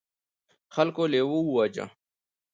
خلکو 0.75 1.03
لیوه 1.11 1.39
وواژه. 1.41 1.85